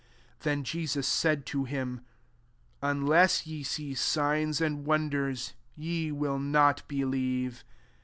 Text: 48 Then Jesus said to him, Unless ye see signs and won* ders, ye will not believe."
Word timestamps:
48 0.39 0.39
Then 0.43 0.63
Jesus 0.63 1.07
said 1.07 1.45
to 1.45 1.65
him, 1.65 2.01
Unless 2.81 3.45
ye 3.45 3.61
see 3.61 3.93
signs 3.93 4.59
and 4.59 4.83
won* 4.83 5.09
ders, 5.09 5.53
ye 5.75 6.11
will 6.11 6.39
not 6.39 6.81
believe." 6.87 7.63